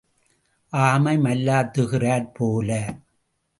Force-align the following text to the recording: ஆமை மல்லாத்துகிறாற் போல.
ஆமை 0.73 1.13
மல்லாத்துகிறாற் 1.17 2.29
போல. 2.33 2.69